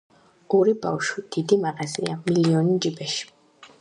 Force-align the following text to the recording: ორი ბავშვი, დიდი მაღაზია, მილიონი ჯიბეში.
ორი 0.59 0.71
ბავშვი, 0.85 1.23
დიდი 1.37 1.59
მაღაზია, 1.67 2.17
მილიონი 2.25 2.79
ჯიბეში. 2.87 3.29